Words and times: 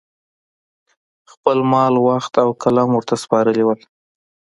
خپل 1.31 1.57
مال، 1.71 1.93
وخت 2.07 2.33
او 2.43 2.49
قلم 2.63 2.89
ورته 2.93 3.15
سپارلي 3.23 3.63
وو 3.65 3.75